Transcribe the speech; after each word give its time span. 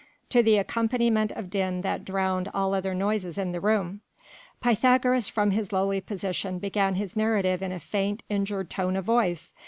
to 0.29 0.41
the 0.41 0.57
accompaniment 0.57 1.31
of 1.33 1.51
din 1.51 1.81
that 1.81 2.03
drowned 2.03 2.49
all 2.55 2.73
other 2.73 2.95
noises 2.95 3.37
in 3.37 3.51
the 3.51 3.59
room. 3.61 4.01
Pythagoras 4.59 5.27
from 5.29 5.51
his 5.51 5.71
lowly 5.71 6.01
position 6.01 6.57
began 6.57 6.95
his 6.95 7.15
narrative 7.15 7.61
in 7.61 7.71
a 7.71 7.79
faint, 7.79 8.23
injured 8.27 8.71
tone 8.71 8.95
of 8.95 9.05
voice. 9.05 9.53